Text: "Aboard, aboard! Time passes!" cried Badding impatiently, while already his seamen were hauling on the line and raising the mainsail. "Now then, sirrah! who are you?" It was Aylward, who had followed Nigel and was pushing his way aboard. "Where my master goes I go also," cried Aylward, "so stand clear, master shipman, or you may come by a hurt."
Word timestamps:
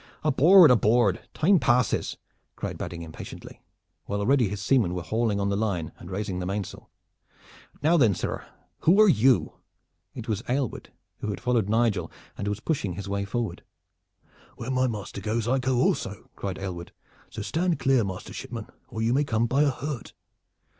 "Aboard, 0.23 0.71
aboard! 0.71 1.19
Time 1.35 1.59
passes!" 1.59 2.17
cried 2.55 2.75
Badding 2.75 3.03
impatiently, 3.03 3.61
while 4.05 4.19
already 4.19 4.49
his 4.49 4.59
seamen 4.59 4.95
were 4.95 5.03
hauling 5.03 5.39
on 5.39 5.49
the 5.49 5.55
line 5.55 5.91
and 5.99 6.09
raising 6.09 6.39
the 6.39 6.47
mainsail. 6.47 6.89
"Now 7.83 7.97
then, 7.97 8.15
sirrah! 8.15 8.47
who 8.79 8.99
are 8.99 9.07
you?" 9.07 9.59
It 10.15 10.27
was 10.27 10.41
Aylward, 10.49 10.91
who 11.19 11.29
had 11.29 11.39
followed 11.39 11.69
Nigel 11.69 12.11
and 12.35 12.47
was 12.47 12.59
pushing 12.61 12.93
his 12.93 13.07
way 13.07 13.25
aboard. 13.25 13.61
"Where 14.55 14.71
my 14.71 14.87
master 14.87 15.21
goes 15.21 15.47
I 15.47 15.59
go 15.59 15.77
also," 15.79 16.31
cried 16.35 16.57
Aylward, 16.57 16.93
"so 17.29 17.43
stand 17.43 17.77
clear, 17.77 18.03
master 18.03 18.33
shipman, 18.33 18.69
or 18.87 19.03
you 19.03 19.13
may 19.13 19.23
come 19.23 19.45
by 19.45 19.61
a 19.61 19.69
hurt." 19.69 20.13